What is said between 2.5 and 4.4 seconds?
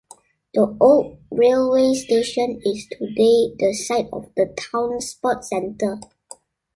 is today the site of